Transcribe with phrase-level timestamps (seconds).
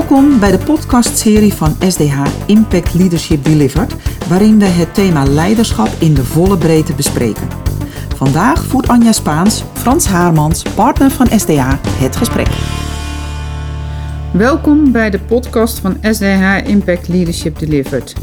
[0.00, 3.94] Welkom bij de podcastserie van SDH Impact Leadership Delivered,
[4.28, 7.48] waarin we het thema leiderschap in de volle breedte bespreken.
[8.16, 12.48] Vandaag voert Anja Spaans, Frans Haarmans, partner van SDH, het gesprek.
[14.32, 18.14] Welkom bij de podcast van SDH Impact Leadership Delivered.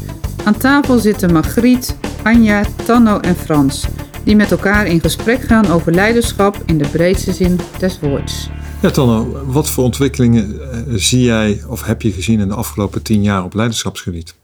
[0.44, 3.86] Aan tafel zitten Margriet, Anja, Tanno en Frans,
[4.28, 8.48] die met elkaar in gesprek gaan over leiderschap in de breedste zin des woords.
[8.82, 13.02] Ja, Tanno, wat voor ontwikkelingen eh, zie jij of heb je gezien in de afgelopen
[13.02, 14.34] tien jaar op leiderschapsgebied?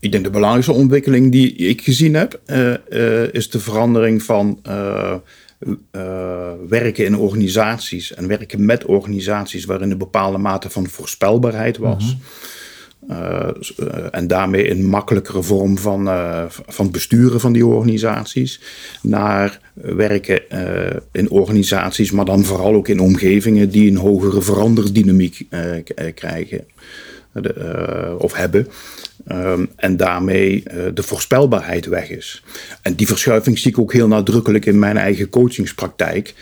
[0.00, 4.60] Ik denk de belangrijkste ontwikkeling die ik gezien heb, uh, uh, is de verandering van
[6.68, 12.04] werken in organisaties en werken met organisaties waarin een bepaalde mate van voorspelbaarheid was.
[12.04, 12.20] Mm -hmm.
[13.10, 13.48] Uh,
[14.10, 18.60] en daarmee een makkelijkere vorm van, uh, van besturen van die organisaties.
[19.02, 20.42] Naar werken
[21.12, 25.46] in organisaties, maar dan vooral ook in omgevingen die een hogere veranderdynamiek
[26.14, 26.64] krijgen
[28.18, 28.68] of hebben.
[29.32, 30.62] Um, en daarmee
[30.94, 32.42] de voorspelbaarheid weg is.
[32.82, 36.34] En die verschuiving zie ik ook heel nadrukkelijk in mijn eigen coachingspraktijk.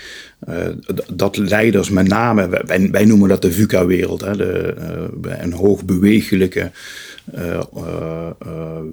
[0.48, 0.55] Uh,
[1.12, 4.33] dat leiders met name, wij, noemen dat de VUCA-wereld, uh,
[5.23, 6.70] een hoogbewegelijke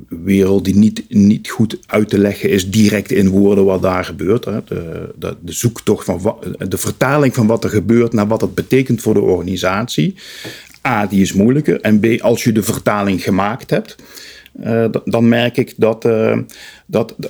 [0.07, 4.45] wereld die niet, niet goed uit te leggen is direct in woorden wat daar gebeurt.
[4.45, 4.63] Hè.
[4.63, 9.13] De, de, zoektocht van de vertaling van wat er gebeurt naar wat het betekent voor
[9.13, 10.15] de organisatie.
[10.87, 11.81] A, die is moeilijker.
[11.81, 13.95] En B, als je de vertaling gemaakt hebt,
[14.61, 16.37] uh, dan merk ik dat, uh,
[16.85, 17.29] dat uh,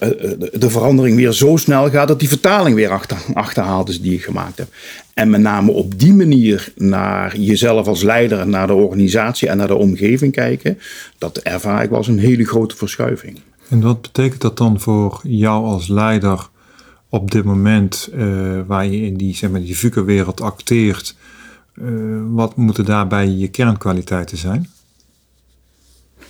[0.53, 4.23] de verandering weer zo snel gaat dat die vertaling weer achter, achterhaald is die ik
[4.23, 4.67] gemaakt heb.
[5.13, 9.67] En met name op die manier naar jezelf als leider, naar de organisatie en naar
[9.67, 10.79] de omgeving kijken,
[11.17, 13.39] dat ervaar ik wel als een hele grote verschuiving.
[13.69, 16.47] En wat betekent dat dan voor jou als leider
[17.09, 18.09] op dit moment
[18.67, 21.15] waar je in die, zeg maar, die VUCA-wereld acteert?
[22.29, 24.69] Wat moeten daarbij je kernkwaliteiten zijn?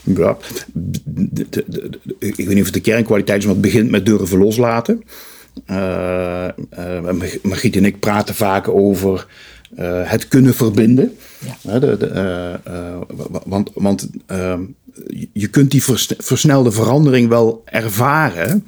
[0.03, 0.37] Ja,
[0.73, 4.05] de, de, de, ik weet niet of het de kernkwaliteit is, maar het begint met
[4.05, 5.03] durven loslaten.
[5.67, 6.47] Uh,
[6.79, 7.09] uh,
[7.41, 9.27] Margriet en ik praten vaak over
[9.79, 11.17] uh, het kunnen verbinden.
[11.63, 11.79] Ja.
[13.45, 14.09] want want
[15.33, 15.83] je kunt die
[16.17, 18.67] versnelde verandering wel ervaren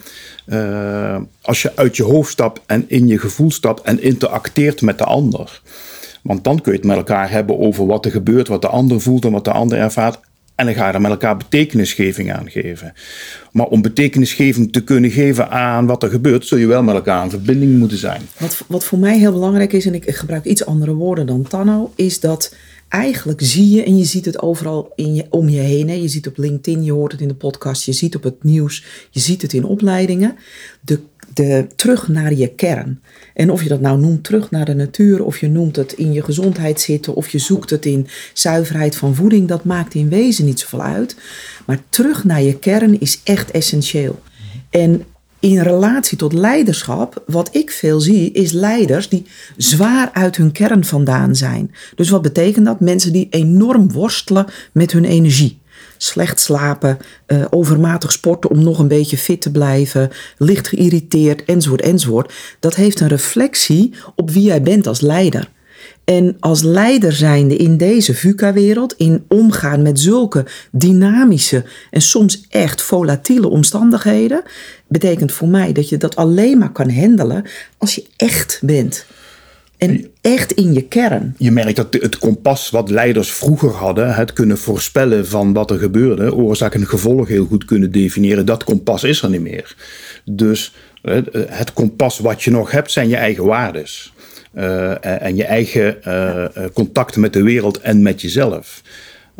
[1.41, 5.03] als je uit je hoofd stapt en in je gevoel stapt en interacteert met de
[5.03, 5.61] ander.
[6.25, 9.01] Want dan kun je het met elkaar hebben over wat er gebeurt, wat de ander
[9.01, 10.19] voelt en wat de ander ervaart.
[10.55, 12.93] En dan ga je er met elkaar betekenisgeving aan geven.
[13.51, 17.23] Maar om betekenisgeving te kunnen geven aan wat er gebeurt, zul je wel met elkaar
[17.23, 18.21] in verbinding moeten zijn.
[18.37, 21.47] Wat, wat voor mij heel belangrijk is, en ik, ik gebruik iets andere woorden dan
[21.47, 22.55] Tanno, is dat
[22.89, 25.89] eigenlijk zie je, en je ziet het overal in je, om je heen.
[25.89, 25.95] Hè.
[25.95, 28.85] Je ziet op LinkedIn, je hoort het in de podcast, je ziet op het nieuws,
[29.09, 30.35] je ziet het in opleidingen.
[30.81, 30.99] De,
[31.35, 33.01] de, terug naar je kern.
[33.33, 36.13] En of je dat nou noemt terug naar de natuur, of je noemt het in
[36.13, 40.45] je gezondheid zitten, of je zoekt het in zuiverheid van voeding, dat maakt in wezen
[40.45, 41.15] niet zoveel uit.
[41.65, 44.21] Maar terug naar je kern is echt essentieel.
[44.69, 45.03] En
[45.39, 49.25] in relatie tot leiderschap, wat ik veel zie, is leiders die
[49.57, 51.71] zwaar uit hun kern vandaan zijn.
[51.95, 52.79] Dus wat betekent dat?
[52.79, 55.59] Mensen die enorm worstelen met hun energie.
[55.97, 56.97] Slecht slapen,
[57.27, 62.33] uh, overmatig sporten om nog een beetje fit te blijven, licht geïrriteerd, enzovoort, enzovoort.
[62.59, 65.53] Dat heeft een reflectie op wie jij bent als leider.
[66.05, 72.81] En als leider zijnde in deze VUCA-wereld, in omgaan met zulke dynamische en soms echt
[72.81, 74.43] volatiele omstandigheden,
[74.87, 77.45] betekent voor mij dat je dat alleen maar kan handelen
[77.77, 79.05] als je echt bent.
[79.77, 81.35] En echt in je kern.
[81.37, 85.77] Je merkt dat het kompas wat leiders vroeger hadden, het kunnen voorspellen van wat er
[85.77, 89.75] gebeurde, oorzaak en gevolg heel goed kunnen definiëren, dat kompas is er niet meer.
[90.23, 90.73] Dus
[91.49, 94.13] het kompas wat je nog hebt zijn je eigen waardes.
[94.55, 98.81] Uh, en je eigen uh, contact met de wereld en met jezelf.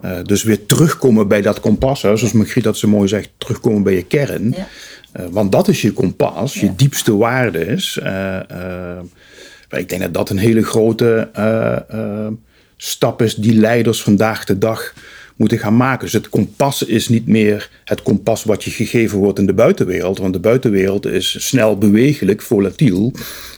[0.06, 3.84] Uh, dus weer terugkomen bij dat kompas, hè, zoals Margriet dat zo mooi zegt, terugkomen
[3.84, 4.56] bij je kern.
[4.58, 5.30] Ja.
[5.30, 6.62] want dat is je kompas, ja.
[6.62, 8.00] je diepste waardes.
[9.78, 11.30] Ik denk dat dat een hele grote
[12.78, 14.94] stap is die leiders vandaag de dag
[15.36, 16.04] moeten gaan maken.
[16.04, 20.18] Dus het kompas is niet meer het kompas wat je gegeven wordt in de buitenwereld.
[20.18, 23.14] Want de buitenwereld is snel bewegelijk, volatiel.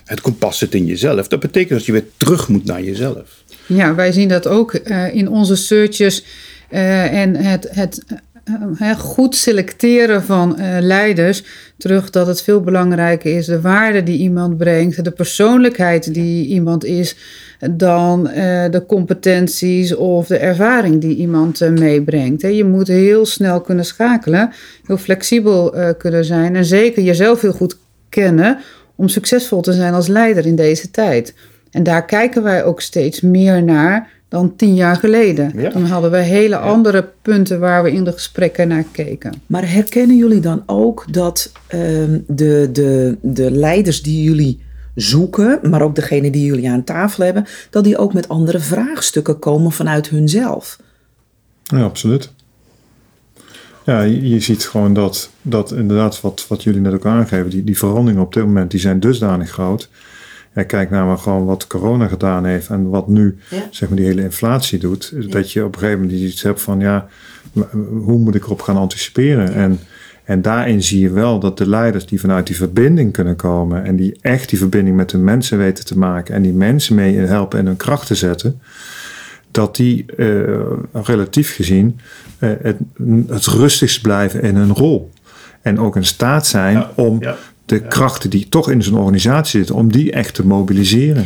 [0.05, 1.27] Het kompas zit in jezelf.
[1.27, 3.43] Dat betekent dat je weer terug moet naar jezelf.
[3.65, 6.23] Ja, wij zien dat ook uh, in onze searches.
[6.69, 8.03] En het, het
[8.97, 11.44] goed selecteren van leiders.
[11.77, 16.85] Terug dat het veel belangrijker is de waarde die iemand brengt, de persoonlijkheid die iemand
[16.85, 17.15] is
[17.71, 18.33] dan uh,
[18.69, 22.41] de competenties of de ervaring die iemand uh, meebrengt.
[22.41, 24.51] Je moet heel snel kunnen schakelen,
[24.85, 27.77] heel flexibel kunnen zijn en zeker jezelf heel goed
[28.09, 28.57] kennen
[28.95, 31.33] om succesvol te zijn als leider in deze tijd.
[31.71, 35.51] En daar kijken wij ook steeds meer naar dan tien jaar geleden.
[35.56, 35.69] Ja.
[35.69, 39.41] Toen hadden we hele andere punten waar we in de gesprekken naar keken.
[39.45, 44.65] Maar herkennen jullie dan ook dat ehm, de, de, de leiders die jullie
[44.95, 49.39] zoeken, maar ook degene die jullie aan tafel hebben, dat die ook met andere vraagstukken
[49.39, 50.80] komen vanuit hunzelf?
[51.63, 52.31] Ja, absoluut.
[53.85, 57.63] Ja, je, je ziet gewoon dat, dat inderdaad wat, wat jullie net ook aangeven, die,
[57.63, 59.89] die veranderingen op dit moment, die zijn dusdanig groot.
[60.57, 63.68] Ja, kijk naar maar gewoon wat corona gedaan heeft en wat nu Ja.
[63.69, 65.31] zeg maar die hele inflatie doet.
[65.31, 67.07] Dat je op een gegeven moment iets hebt van ja,
[68.04, 69.54] hoe moet ik erop gaan anticiperen?
[69.54, 69.80] En,
[70.24, 73.95] en daarin zie je wel dat de leiders die vanuit die verbinding kunnen komen en
[73.95, 77.59] die echt die verbinding met de mensen weten te maken en die mensen mee helpen
[77.59, 78.62] en hun kracht te zetten,
[79.51, 80.27] dat die eh,
[80.94, 82.00] relatief gezien
[82.39, 82.77] eh, het,
[83.27, 85.12] het rustigst blijven in hun rol.
[85.62, 89.59] En ook in staat zijn Ja, om ja, de krachten die toch in zo'n organisatie
[89.59, 91.25] zitten, om die echt te mobiliseren.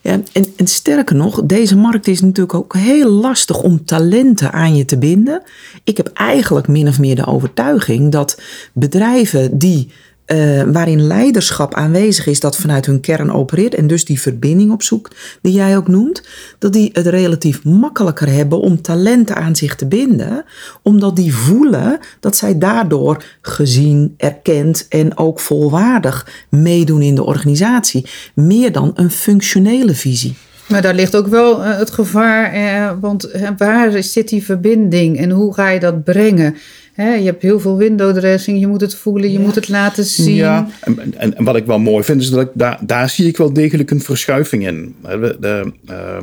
[0.00, 4.76] Ja, en, en sterker nog, deze markt is natuurlijk ook heel lastig om talenten aan
[4.76, 5.42] je te binden.
[5.84, 8.40] Ik heb eigenlijk min of meer de overtuiging dat
[8.72, 9.88] bedrijven die,
[10.32, 15.38] eh, waarin leiderschap aanwezig is, dat vanuit hun kern opereert en dus die verbinding opzoekt,
[15.42, 16.22] die jij ook noemt,
[16.58, 20.44] dat die het relatief makkelijker hebben om talenten aan zich te binden,
[20.82, 28.06] omdat die voelen dat zij daardoor gezien, erkend en ook volwaardig meedoen in de organisatie,
[28.34, 30.34] meer dan een functionele visie.
[30.66, 35.30] Maar daar ligt ook wel eh, het gevaar, eh, want waar zit die verbinding en
[35.30, 36.56] hoe ga je dat brengen?
[36.92, 40.04] Hè, je hebt heel veel window dressing, je moet het voelen, je moet het laten
[40.04, 40.34] zien.
[40.34, 43.26] Ja, en, en, en wat ik wel mooi vind, is dat ik daar, daar zie
[43.26, 44.94] ik wel degelijk een verschuiving in.
[45.02, 46.22] De, de, eh,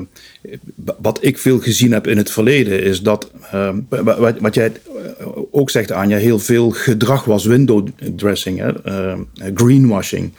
[1.01, 4.71] wat ik veel gezien heb in het verleden, is dat, eh, wat, wat jij
[5.51, 9.17] ook zegt, Anja, heel veel gedrag was window dressing, hè, eh,
[9.53, 10.31] greenwashing.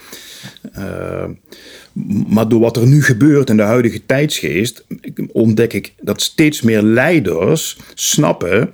[2.29, 4.85] Maar door wat er nu gebeurt in de huidige tijdsgeest,
[5.33, 8.71] ontdek ik dat steeds meer leiders snappen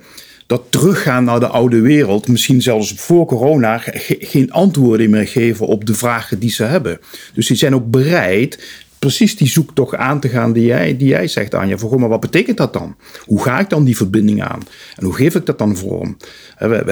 [0.47, 5.67] dat teruggaan naar de oude wereld, misschien zelfs voor corona, ge- geen antwoorden meer geven
[5.67, 6.99] op de vragen die ze hebben.
[7.33, 11.27] Dus die zijn ook bereid precies die zoektocht aan te gaan die jij, die jij
[11.27, 11.77] zegt, Anja.
[11.77, 12.95] Goh, maar wat betekent dat dan?
[13.25, 14.59] Hoe ga ik dan die verbinding aan?
[14.95, 16.17] En hoe geef ik dat dan vorm?
[16.57, 16.83] Wij,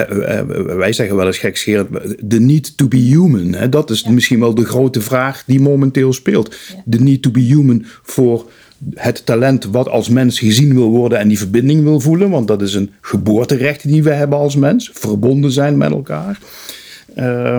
[0.78, 1.90] wij- zeggen wel eens gekscherend,
[2.30, 3.54] the need to be human.
[3.54, 3.70] Hè?
[3.70, 6.56] Dat is misschien wel de grote vraag die momenteel speelt.
[6.90, 8.50] The need to be human voor
[8.94, 12.30] het talent wat als mens gezien wil worden en die verbinding wil voelen.
[12.30, 14.92] Want dat is een geboorterecht die we hebben als mens.
[14.94, 16.40] Verbonden zijn met elkaar.
[17.18, 17.56] Uh,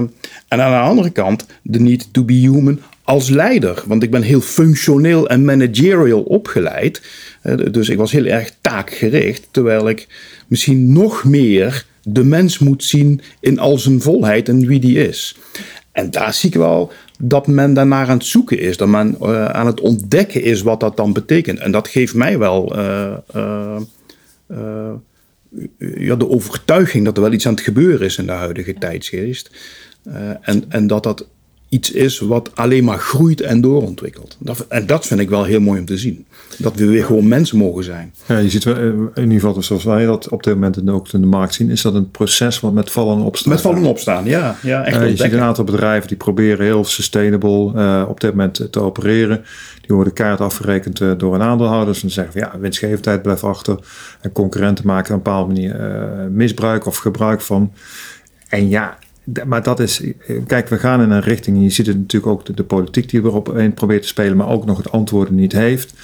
[0.49, 3.83] en aan de andere kant de need to be human als leider.
[3.87, 7.03] Want ik ben heel functioneel en managerial opgeleid.
[7.43, 9.49] Uh, dus ik was heel erg taakgericht.
[9.51, 10.09] Terwijl ik
[10.47, 15.37] misschien nog meer de mens moet zien in al zijn volheid en wie die is.
[15.93, 18.77] En daar zie ik wel dat men daarnaar aan het zoeken is.
[18.77, 21.59] Dat men uh, aan het ontdekken is wat dat dan betekent.
[21.59, 23.77] En dat geeft mij wel uh, uh,
[25.79, 29.51] ja, de overtuiging dat er wel iets aan het gebeuren is in de huidige tijdsgeest.
[30.41, 31.27] en, en dat dat
[31.69, 34.37] iets is wat alleen maar groeit en doorontwikkelt.
[34.39, 36.27] Dat, en dat vind ik wel heel mooi om te zien.
[36.59, 38.13] Dat we weer gewoon mensen mogen zijn.
[38.27, 41.21] Ja, je ziet wel, in ieder geval zoals wij dat op dit moment ook in
[41.21, 43.53] de markt zien, is dat een proces wat met vallen en opstaan.
[43.53, 44.57] Met vallen en opstaan, ja.
[44.63, 48.31] ja echt uh, je ziet een aantal bedrijven die proberen heel sustainable uh, op dit
[48.31, 49.45] moment te opereren.
[49.81, 51.97] Die worden keihard afgerekend uh, door een aandeelhouders.
[51.97, 53.79] En dan zeggen van ja, winstgevendheid blijft achter.
[54.21, 55.77] En concurrenten maken op een bepaalde manier
[56.31, 57.73] misbruik of gebruik van.
[58.49, 58.99] En ja,
[59.47, 60.03] maar dat is,
[60.47, 61.63] kijk, we gaan in een richting.
[61.63, 64.49] Je ziet het natuurlijk ook de, de politiek die erop in probeert te spelen, maar
[64.49, 65.95] ook nog het antwoorden niet heeft.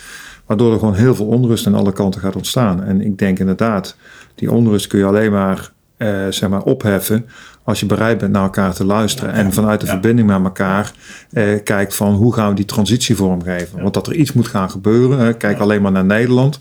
[0.47, 2.83] Waardoor er gewoon heel veel onrust aan alle kanten gaat ontstaan.
[2.83, 3.97] En ik denk inderdaad,
[4.35, 7.26] die onrust kun je alleen maar, eh, zeg maar opheffen
[7.64, 9.33] als je bereid bent naar elkaar te luisteren.
[9.33, 9.93] En vanuit de ja.
[9.93, 10.93] verbinding met elkaar
[11.31, 13.76] eh, kijkt van hoe gaan we die transitie vormgeven.
[13.76, 13.83] Ja.
[13.83, 15.19] Want dat er iets moet gaan gebeuren.
[15.19, 15.62] Hè, kijk ja.
[15.62, 16.61] alleen maar naar Nederland.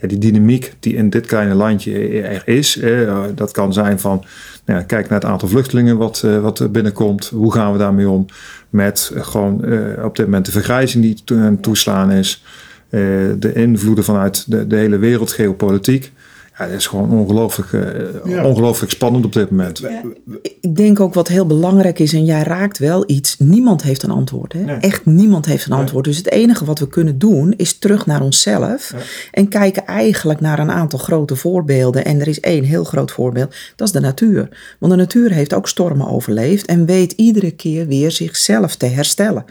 [0.00, 2.78] Ja, die dynamiek die in dit kleine landje er is.
[2.78, 4.24] Eh, dat kan zijn van
[4.64, 7.28] nou, kijk naar het aantal vluchtelingen wat, uh, wat binnenkomt.
[7.28, 8.26] Hoe gaan we daarmee om?
[8.70, 12.44] Met uh, gewoon uh, op dit moment de vergrijzing die to aan toeslaan is.
[12.90, 16.12] de invloeden vanuit de, de hele wereld, geopolitiek.
[16.58, 18.44] Ja, dat is gewoon ongelooflijk, uh, ja.
[18.44, 19.78] ongelooflijk spannend op dit moment.
[19.78, 20.02] Ja,
[20.60, 24.10] ik denk ook wat heel belangrijk is, en jij raakt wel iets, niemand heeft een
[24.10, 24.52] antwoord.
[24.52, 24.60] Hè?
[24.60, 24.76] Nee.
[24.76, 26.04] Echt niemand heeft een antwoord.
[26.04, 26.14] Nee.
[26.14, 28.92] Dus het enige wat we kunnen doen, is terug naar onszelf.
[28.92, 28.98] Ja.
[29.30, 32.04] En kijken eigenlijk naar een aantal grote voorbeelden.
[32.04, 34.48] En er is één heel groot voorbeeld, dat is de natuur.
[34.78, 39.44] Want de natuur heeft ook stormen overleefd en weet iedere keer weer zichzelf te herstellen.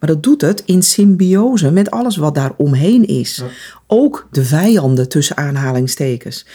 [0.00, 3.42] Maar dat doet het in symbiose met alles wat daar omheen is.
[3.90, 6.46] Ook de vijanden tussen aanhalingstekens.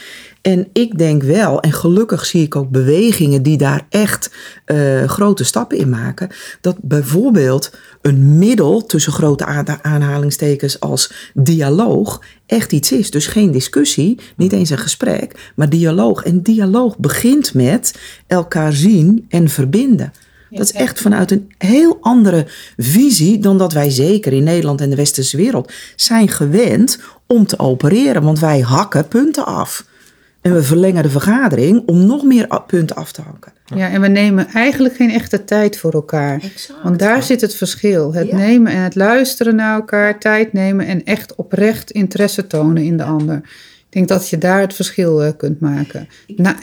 [0.42, 4.30] En ik denk wel, en gelukkig zie ik ook bewegingen die daar echt
[4.66, 7.70] uh, grote stappen in maken, dat bijvoorbeeld
[8.02, 9.44] een middel tussen grote
[9.82, 13.10] aanhalingstekens als dialoog echt iets is.
[13.10, 16.22] Dus geen discussie, niet eens een gesprek, maar dialoog.
[16.22, 17.94] En dialoog begint met
[18.26, 20.12] elkaar zien en verbinden.
[20.56, 22.46] Dat is echt vanuit een heel andere
[22.76, 27.58] visie dan dat wij zeker in Nederland en de westerse wereld zijn gewend om te
[27.58, 28.22] opereren.
[28.22, 29.84] Want wij hakken punten af.
[30.40, 33.52] En we verlengen de vergadering om nog meer punten af te hakken.
[33.74, 36.34] Ja, en we nemen eigenlijk geen echte tijd voor elkaar.
[36.34, 36.82] Exact.
[36.82, 38.14] Want daar zit het verschil.
[38.14, 42.96] Het nemen en het luisteren naar elkaar, tijd nemen en echt oprecht interesse tonen in
[42.96, 43.36] de ander.
[43.36, 46.08] Ik denk dat je daar het verschil uh, kunt maken.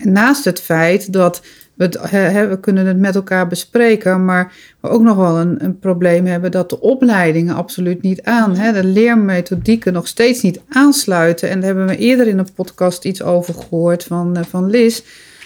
[0.04, 1.42] naast het feit dat
[1.74, 6.26] we, we kunnen het met elkaar bespreken, maar we ook nog wel een, een probleem
[6.26, 11.50] hebben dat de opleidingen absoluut niet aan, hè, de leermethodieken nog steeds niet aansluiten.
[11.50, 15.02] En daar hebben we eerder in een podcast iets over gehoord van, eh, van Liz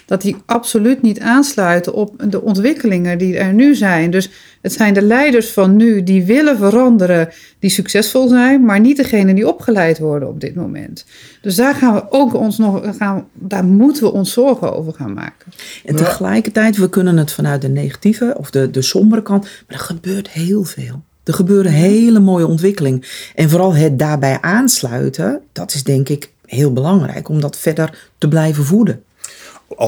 [0.05, 4.12] dat die absoluut niet aansluiten op de ontwikkelingen die er nu zijn.
[4.12, 4.29] Dus
[4.62, 9.33] het zijn de leiders van nu die willen veranderen, die succesvol zijn, maar niet degene
[9.33, 11.05] die opgeleid worden op dit moment.
[11.41, 15.13] Dus daar gaan we ook ons nog, gaan, daar moeten we ons zorgen over gaan
[15.13, 15.51] maken.
[15.85, 19.83] En tegelijkertijd, we kunnen het vanuit de negatieve of de, de sombere kant, maar er
[19.83, 21.03] gebeurt heel veel.
[21.24, 23.03] Er gebeuren hele mooie ontwikkelingen.
[23.35, 28.27] En vooral het daarbij aansluiten, dat is denk ik heel belangrijk om dat verder te
[28.27, 29.03] blijven voeden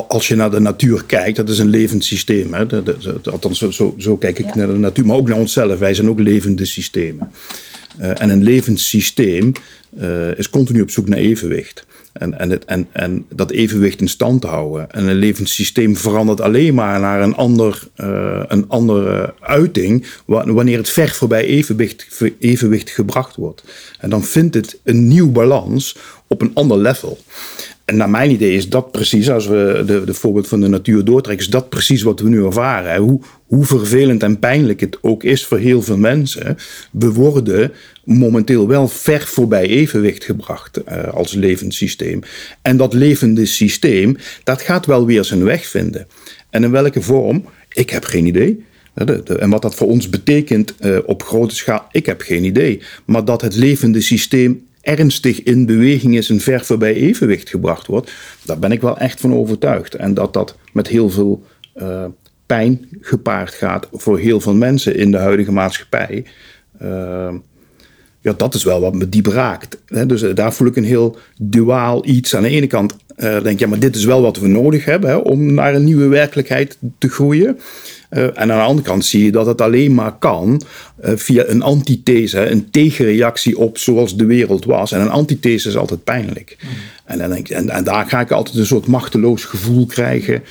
[0.07, 2.53] als je naar de natuur kijkt, dat is een levend systeem.
[2.53, 2.65] Hè?
[3.31, 5.79] althans, zo, zo, kijk ik naar de natuur, maar ook naar onszelf.
[5.79, 7.31] Wij zijn ook levende systemen.
[7.99, 9.51] Uh, en een levend systeem
[9.99, 11.85] uh, is continu op zoek naar evenwicht.
[12.13, 14.91] En, en, het, en, en dat evenwicht in stand houden.
[14.91, 20.05] En een levend systeem verandert alleen maar naar een, ander, uh, een andere uiting.
[20.25, 22.07] wanneer het ver voorbij evenwicht,
[22.39, 23.63] evenwicht gebracht wordt.
[23.99, 27.17] En dan vindt het een nieuw balans op een ander level.
[27.87, 31.05] En naar mijn idee is dat precies, als we de, de voorbeeld van de natuur
[31.05, 33.01] doortrekken, is dat precies wat we nu ervaren.
[33.01, 36.57] Hoe, hoe vervelend en pijnlijk het ook is voor heel veel mensen,
[36.91, 37.71] we worden
[38.03, 42.19] momenteel wel ver voorbij evenwicht gebracht uh, als levend systeem.
[42.61, 46.07] En dat levende systeem, dat gaat wel weer zijn weg vinden.
[46.49, 47.45] En in welke vorm?
[47.73, 48.65] Ik heb geen idee.
[49.39, 52.81] En wat dat voor ons betekent uh, op grote schaal, ik heb geen idee.
[53.05, 58.11] Maar dat het levende systeem ernstig in beweging is en ver voorbij evenwicht gebracht wordt,
[58.45, 59.95] daar ben ik wel echt van overtuigd.
[59.95, 61.43] En dat dat met heel veel
[61.75, 62.05] uh,
[62.45, 66.25] pijn gepaard gaat voor heel veel mensen in de huidige maatschappij.
[66.81, 67.33] Uh,
[68.21, 69.77] ja, dat is wel wat me diep raakt.
[69.85, 70.05] Hè?
[70.05, 72.35] Dus uh, daar voel ik een heel duaal iets.
[72.35, 75.09] Aan de ene kant denk ik, ja, maar dit is wel wat we nodig hebben
[75.09, 77.59] hè, om naar een nieuwe werkelijkheid te groeien.
[78.09, 80.61] Uh, en aan de andere kant zie je dat het alleen maar kan
[81.05, 84.91] uh, via een antithese, een tegenreactie op zoals de wereld was.
[84.91, 86.57] En een antithese is altijd pijnlijk.
[86.61, 86.69] Mm.
[87.05, 90.43] En, dan denk, en, en, daar ga ik altijd een soort machteloos gevoel krijgen.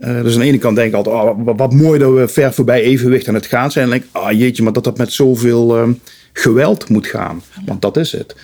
[0.00, 2.28] Uh, dus aan de ene kant denk ik altijd, oh, wat, wat, mooi dat we
[2.28, 3.84] ver voorbij evenwicht aan het gaan zijn.
[3.84, 5.92] En dan denk ik, ah jeetje, maar dat dat met zoveel ehm,
[6.32, 7.42] geweld moet gaan.
[7.66, 8.36] Want dat is het.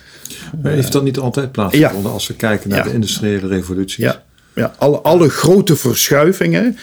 [0.62, 2.08] Maar heeft dat niet altijd plaatsgevonden ja.
[2.08, 4.04] als we kijken naar de industriële revoluties?
[4.04, 4.22] Ja.
[4.56, 6.76] Ja, alle, alle grote verschuivingen,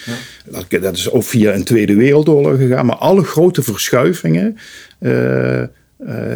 [0.45, 4.57] dat, dat, is ook via een Tweede Wereldoorlog gegaan, maar alle grote verschuivingen
[4.99, 5.67] uh, uh,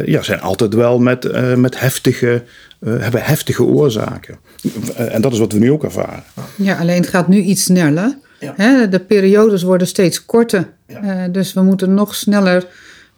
[0.04, 2.42] ja, zijn altijd wel met, uh, met heftige,
[2.84, 4.38] hebben heftige oorzaken.
[4.94, 6.22] en dat is wat we nu ook ervaren.
[6.56, 8.18] Ja, alleen het gaat nu iets sneller.
[8.40, 8.54] Ja.
[8.56, 8.88] Hè?
[8.88, 10.68] De periodes worden steeds korter.
[10.86, 11.28] Ja.
[11.28, 12.66] dus we moeten nog sneller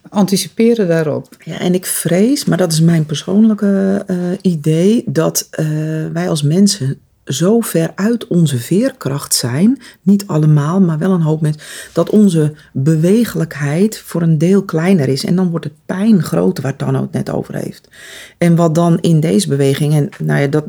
[0.08, 1.28] anticiperen daarop.
[1.44, 4.04] Ja, en ik vrees, maar dat is mijn persoonlijke
[4.40, 5.48] idee, dat
[6.12, 11.40] wij als mensen zo ver uit onze veerkracht zijn, niet allemaal, maar wel een hoop
[11.40, 11.62] mensen,
[11.92, 15.24] dat onze bewegelijkheid voor een deel kleiner is.
[15.24, 17.88] En dan wordt de pijn groter, waar Tanno het net over heeft.
[18.38, 20.64] En wat dan in deze beweging, en nou ja, dat,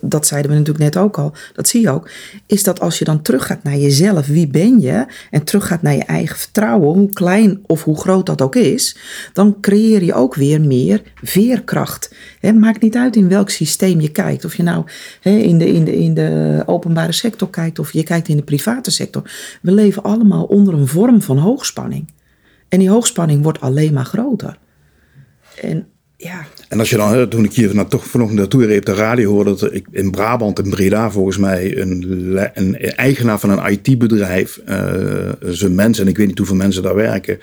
[0.00, 2.10] dat, zeiden we natuurlijk net ook al, dat zie je ook,
[2.46, 6.04] is dat als je dan teruggaat naar jezelf, wie ben je, en teruggaat naar je
[6.04, 8.96] eigen vertrouwen, hoe klein of hoe groot dat ook is,
[9.32, 12.14] dan creëer je ook weer meer veerkracht.
[12.40, 14.44] Het maakt niet uit in welk systeem je kijkt.
[14.44, 14.84] Of je nou
[15.22, 19.30] in, de, in, in de openbare sector kijkt of je kijkt in de private sector.
[19.62, 22.12] We leven allemaal onder een vorm van hoogspanning.
[22.68, 24.58] En die hoogspanning wordt alleen maar groter.
[25.60, 26.46] En ja.
[26.68, 29.54] En als je dan, toen ik hier nou, toch vanochtend naartoe reed de radio hoorde
[29.56, 35.32] dat ik in Brabant, in Breda volgens mij, een, een eigenaar van een IT-bedrijf, uh,
[35.40, 37.38] zijn mensen, en ik weet niet hoeveel mensen daar werken,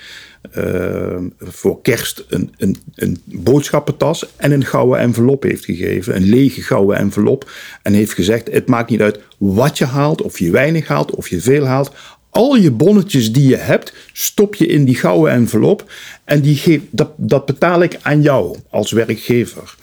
[0.58, 6.16] uh, voor kerst een, een, een boodschappentas en een gouden envelop heeft gegeven.
[6.16, 7.52] Een lege gouden envelop.
[7.82, 11.28] En heeft gezegd: Het maakt niet uit wat je haalt, of je weinig haalt, of
[11.28, 11.92] je veel haalt.
[12.36, 15.92] Al je bonnetjes die je hebt, stop je in die gouden envelop.
[16.24, 19.76] En die geef, dat, dat betaal ik aan jou als werkgever.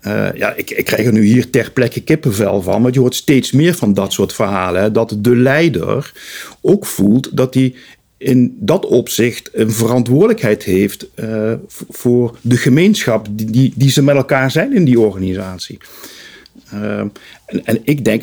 [0.00, 3.14] eh, ja, ik, ik krijg er nu hier ter plekke kippenvel van, want je hoort
[3.14, 4.92] steeds meer van dat soort verhalen.
[4.92, 6.12] Dat de leider
[6.60, 7.74] ook voelt dat hij
[8.16, 11.52] in dat opzicht een verantwoordelijkheid heeft uh,
[11.88, 15.78] voor de gemeenschap die, die, die, ze met elkaar zijn in die organisatie.
[16.74, 17.02] Uh,
[17.46, 18.22] en, ik denk,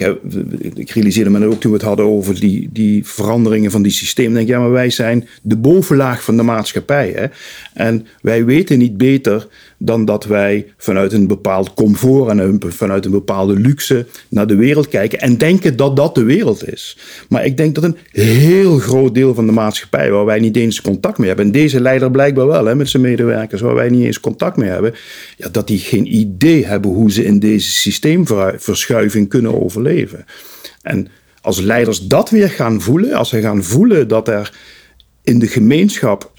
[0.75, 4.33] ik realiseerde me ook toen we het hadden over die, die veranderingen van die systeem.
[4.33, 7.11] Denk ja, maar wij zijn de bovenlaag van de maatschappij.
[7.15, 7.25] Hè?
[7.73, 13.11] En wij weten niet beter dan dat wij vanuit een bepaald comfort en vanuit een
[13.11, 16.97] bepaalde luxe naar de wereld kijken en denken dat dat de wereld is.
[17.29, 20.81] Maar ik denk dat een heel groot deel van de maatschappij, waar wij niet eens
[20.81, 24.05] contact mee hebben, en deze leider blijkbaar wel hè, met zijn medewerkers, waar wij niet
[24.05, 24.93] eens contact mee hebben,
[25.37, 27.71] ja, dat die geen idee hebben hoe ze in deze
[29.27, 30.25] kunnen overleven.
[30.81, 31.07] En
[31.41, 34.53] als leiders dat weer gaan voelen, als ze gaan voelen dat er
[35.21, 36.31] in de gemeenschap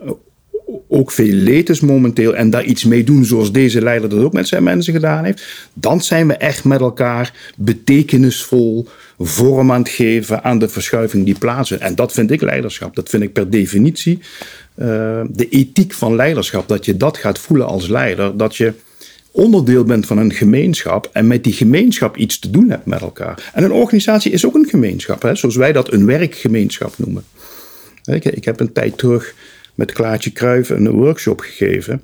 [0.88, 4.33] ook veel leed is momenteel en daar iets mee doen zoals deze leider dat ook
[4.33, 8.88] met zijn mensen gedaan heeft, dan zijn we echt met elkaar betekenisvol
[9.19, 11.85] vorm aan het geven aan de verschuiving die plaatsvindt.
[11.85, 12.95] En dat vind ik leiderschap.
[12.95, 14.87] Dat vind ik per definitie uh,
[15.31, 16.69] de ethiek van leiderschap.
[16.69, 18.37] Dat je dat gaat voelen als leider.
[18.37, 18.73] Dat je
[19.34, 23.50] onderdeel bent van een gemeenschap en met die gemeenschap iets te doen hebt met elkaar.
[23.52, 27.24] En een organisatie is ook een gemeenschap, hè, zoals wij dat een werkgemeenschap noemen.
[28.04, 29.34] Ik, heb een tijd terug
[29.74, 32.02] met Klaartje Kruijven een workshop gegeven.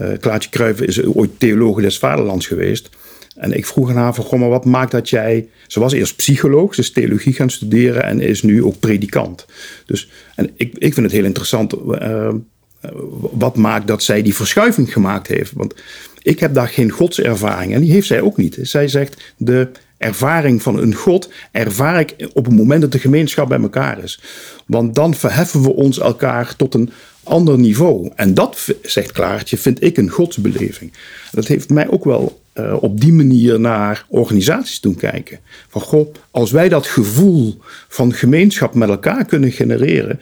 [0.00, 2.90] Uh, Klaartje Kruijven is ooit theoloog des vaderlands geweest.
[3.36, 5.48] En ik vroeg aan haar van, goh, maar wat maakt dat jij...
[5.66, 9.46] Ze was eerst psycholoog, ze is theologie gaan studeren en is nu ook predikant.
[9.86, 11.74] Dus, en ik, ik vind het heel interessant...
[11.74, 12.28] Uh,
[13.32, 15.52] wat maakt dat zij die verschuiving gemaakt heeft.
[15.52, 15.74] Want
[16.24, 18.58] ik heb daar geen godservaring en die heeft zij ook niet.
[18.62, 23.48] Zij zegt, de ervaring van een God ervaar ik op het moment dat de gemeenschap
[23.48, 24.20] bij elkaar is.
[24.66, 26.90] Want dan verheffen we ons elkaar tot een
[27.22, 28.10] ander niveau.
[28.14, 30.92] En dat, zegt Klaartje, vind ik een godsbeleving.
[31.32, 35.38] Dat heeft mij ook wel uh, op die manier naar organisaties doen kijken.
[35.68, 40.20] Van goh, als wij dat gevoel van gemeenschap met elkaar kunnen genereren,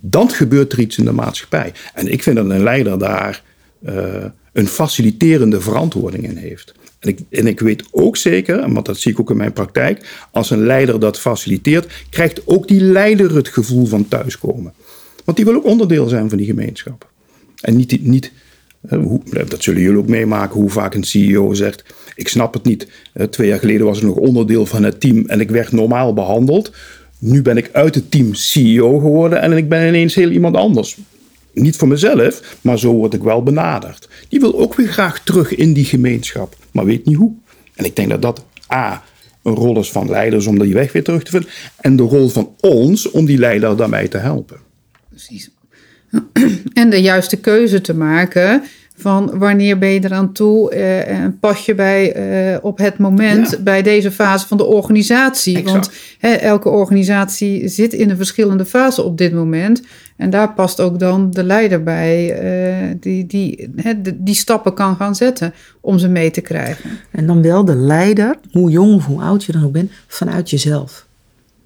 [0.00, 1.72] dan gebeurt er iets in de maatschappij.
[1.94, 3.42] En ik vind dat een leider daar
[3.88, 6.74] uh, een faciliterende verantwoording in heeft.
[6.98, 10.26] En ik, en ik weet ook zeker, want dat zie ik ook in mijn praktijk,
[10.30, 14.72] als een leider dat faciliteert, krijgt ook die leider het gevoel van thuiskomen.
[15.24, 17.10] Want die wil ook onderdeel zijn van die gemeenschap.
[17.60, 18.32] En niet, niet
[19.48, 22.88] dat zullen jullie ook meemaken, hoe vaak een CEO zegt: Ik snap het niet.
[23.30, 26.72] Twee jaar geleden was ik nog onderdeel van het team en ik werd normaal behandeld.
[27.18, 30.96] Nu ben ik uit het team CEO geworden en ik ben ineens heel iemand anders
[31.52, 34.08] niet voor mezelf, maar zo word ik wel benaderd.
[34.28, 37.32] Die wil ook weer graag terug in die gemeenschap, maar weet niet hoe.
[37.74, 39.02] En ik denk dat dat A,
[39.42, 41.50] een rol is van leiders om die weg weer terug te vinden.
[41.80, 44.56] En de rol van ons om die leider daarmee te helpen.
[45.08, 45.50] Precies.
[46.72, 48.62] En de juiste keuze te maken
[48.96, 52.16] van wanneer ben je eraan toe uh, en pas je bij
[52.52, 55.56] uh, op het moment bij deze fase van de organisatie.
[55.56, 55.72] Exact.
[55.72, 59.82] Want hè, elke organisatie zit in een verschillende fase op dit moment.
[60.16, 64.96] En daar past ook dan de leider bij, uh, die, die, hè, die stappen kan
[64.96, 66.90] gaan zetten om ze mee te krijgen.
[67.10, 70.50] En dan wel de leider, hoe jong of hoe oud je dan ook bent, vanuit
[70.50, 71.06] jezelf.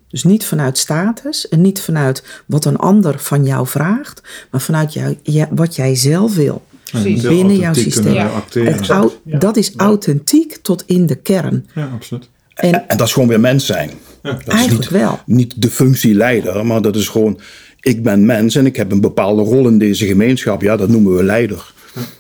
[0.09, 4.93] Dus niet vanuit status en niet vanuit wat een ander van jou vraagt, maar vanuit
[4.93, 5.17] jou,
[5.51, 6.63] wat jij zelf wil.
[6.91, 7.23] Precies.
[7.23, 8.13] Binnen jouw systeem.
[8.13, 9.09] Ja.
[9.25, 11.67] Dat is authentiek tot in de kern.
[11.75, 12.29] Ja, absoluut.
[12.55, 13.91] En, en dat is gewoon weer mens zijn.
[14.23, 14.33] Ja.
[14.33, 15.21] Dat Eigenlijk is niet, wel.
[15.27, 17.41] Niet de functie leider, maar dat is gewoon
[17.87, 20.63] ik ben mens en ik heb een bepaalde rol in deze gemeenschap.
[20.63, 21.73] Ja, dat noemen we leider.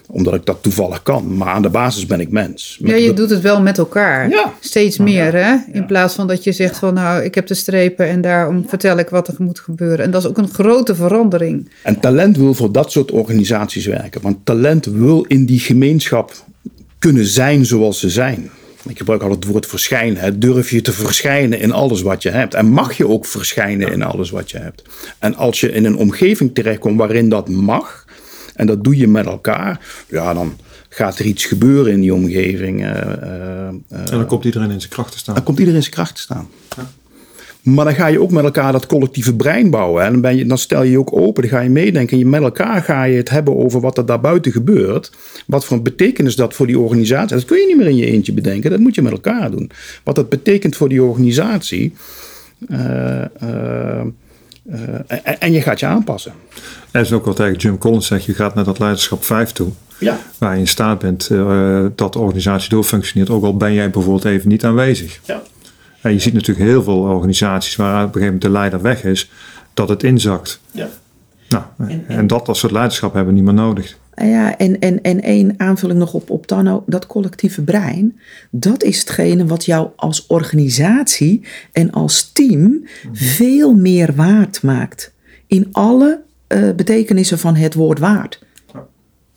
[0.07, 1.37] Omdat ik dat toevallig kan.
[1.37, 2.79] Maar aan de basis ben ik mens.
[2.83, 4.29] ja, je doet het wel met elkaar.
[4.29, 4.53] Ja.
[4.61, 5.57] Steeds meer, hè?
[5.73, 8.99] In plaats van dat je zegt van nou, ik heb de strepen en daarom vertel
[8.99, 10.05] ik wat er moet gebeuren.
[10.05, 11.71] En dat is ook een grote verandering.
[11.83, 14.23] En talent wil voor dat soort organisaties werken.
[14.23, 16.33] Want talent wil in die gemeenschap
[16.99, 18.51] kunnen zijn zoals ze zijn.
[18.89, 20.41] Ik gebruik al het woord verschijnen.
[20.41, 22.55] Durf je te verschijnen in alles wat je hebt.
[22.55, 24.83] En mag je ook verschijnen in alles wat je hebt.
[25.19, 28.06] En als je in een omgeving terechtkomt waarin dat mag,
[28.57, 30.57] en dat doe je met elkaar, ja, dan
[30.89, 32.81] gaat er iets gebeuren in die omgeving.
[32.81, 35.35] Uh, uh, en dan komt iedereen in zijn kracht te staan.
[35.35, 36.49] Dan komt iedereen in zijn kracht te staan.
[36.77, 36.91] Ja.
[37.73, 40.05] Maar dan ga je ook met elkaar dat collectieve brein bouwen.
[40.05, 42.19] En dan, ben je, dan stel je je ook open, dan ga je meedenken.
[42.19, 45.13] Je, met elkaar ga je het hebben over wat er daarbuiten gebeurt.
[45.47, 47.37] Wat voor een betekenis dat voor die organisatie.
[47.37, 49.71] Dat kun je niet meer in je eentje bedenken, dat moet je met elkaar doen.
[50.03, 51.95] Wat dat betekent voor die organisatie.
[52.69, 53.25] Uh,
[55.07, 56.33] en, en, je gaat je aanpassen.
[56.91, 59.69] En is ook wat eigenlijk Jim Collins zegt, je gaat naar dat leiderschap 5 toe.
[59.99, 60.19] Ja.
[60.39, 61.29] Waar je in staat bent
[61.95, 65.21] dat de organisatie doorfunctioneert, ook al ben jij bijvoorbeeld even niet aanwezig.
[65.25, 65.43] Ja.
[66.01, 69.05] En je ziet natuurlijk heel veel organisaties waar op een gegeven moment de leider weg
[69.05, 69.31] is,
[69.75, 70.61] dat het inzakt.
[70.71, 70.89] Ja.
[71.49, 73.97] Nou, en, en, dat als soort leiderschap hebben we niet meer nodig.
[74.25, 76.85] Ja, en, en, en één aanvulling nog op, op Tanno.
[76.87, 78.19] Dat collectieve brein,
[78.51, 85.13] dat is hetgene wat jou als organisatie en als team veel meer waard maakt.
[85.47, 88.45] In alle eh, betekenissen van het woord waard.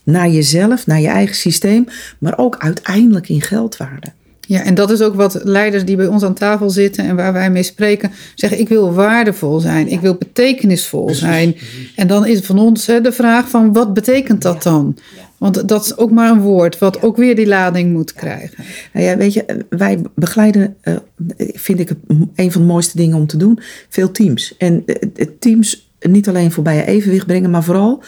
[0.03, 1.85] Naar jezelf, naar je eigen systeem,
[2.19, 4.11] maar ook uiteindelijk in geldwaarde.
[4.49, 7.33] Ja, en dat is ook wat leiders die bij ons aan tafel zitten en waar
[7.33, 11.55] wij mee spreken, zeggen: ik wil waardevol zijn, ik wil betekenisvol zijn.
[11.95, 14.97] En dan is van ons hè, de vraag van wat betekent dat dan?
[15.37, 18.63] Want dat is ook maar een woord wat ook weer die lading moet krijgen.
[18.93, 20.95] Nou ja, weet je, wij begeleiden, uh,
[21.37, 21.97] vind ik het
[22.35, 23.59] een van de mooiste dingen om te doen,
[23.89, 24.55] veel teams.
[24.57, 28.03] En uh, teams niet alleen voorbij je evenwicht brengen, maar vooral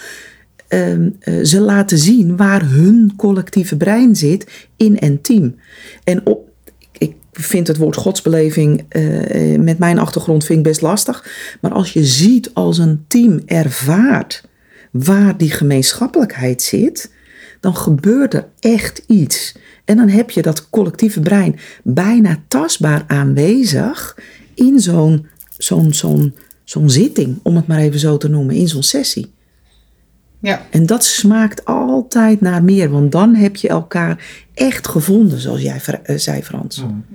[0.73, 5.55] uh, ze laten zien waar hun collectieve brein zit in een team.
[6.03, 6.49] En op,
[6.91, 11.25] ik vind het woord godsbeleving uh, met mijn achtergrond vind ik best lastig.
[11.61, 14.43] Maar als je ziet als een team ervaart
[14.91, 17.11] waar die gemeenschappelijkheid zit,
[17.59, 19.55] dan gebeurt er echt iets.
[19.85, 24.17] En dan heb je dat collectieve brein bijna tastbaar aanwezig
[24.53, 28.83] in zo'n zo'n zo'n zo'n zitting, om het maar even zo te noemen, in zo'n
[28.83, 29.31] sessie.
[30.41, 30.61] Ja.
[30.69, 35.81] En dat smaakt altijd naar meer, want dan heb je elkaar echt gevonden, zoals jij
[36.05, 36.83] uh, zei, Frans.
[36.83, 37.05] Mm.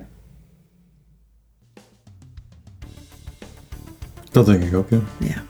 [4.31, 5.01] Dat denk ik ook, ja.
[5.19, 5.43] ja.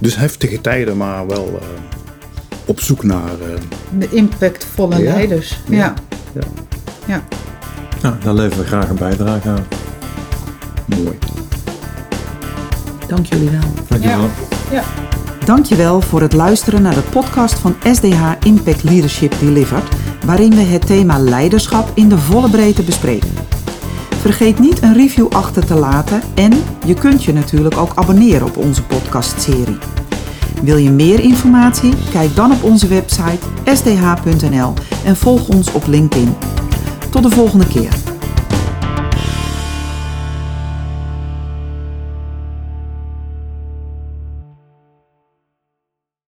[0.00, 1.62] Dus heftige tijden, maar wel uh,
[2.64, 3.40] op zoek naar.
[3.40, 3.58] Uh...
[3.98, 5.12] De impactvolle ja.
[5.12, 5.60] leiders.
[5.68, 5.76] Ja.
[5.76, 5.94] Ja.
[6.34, 6.42] ja.
[7.06, 7.22] ja.
[8.02, 9.66] Nou, daar leveren we graag een bijdrage aan.
[10.86, 11.18] Mooi.
[13.08, 13.60] Dank jullie wel.
[13.88, 14.20] Dankjewel.
[14.20, 14.55] Ja.
[14.70, 14.82] Ja.
[15.44, 19.88] Dankjewel voor het luisteren naar de podcast van SDH Impact Leadership Delivered,
[20.24, 23.28] waarin we het thema leiderschap in de volle breedte bespreken.
[24.20, 26.52] Vergeet niet een review achter te laten en
[26.84, 29.78] je kunt je natuurlijk ook abonneren op onze podcastserie.
[30.62, 31.94] Wil je meer informatie?
[32.10, 34.72] Kijk dan op onze website sdh.nl
[35.04, 36.34] en volg ons op LinkedIn.
[37.10, 38.05] Tot de volgende keer.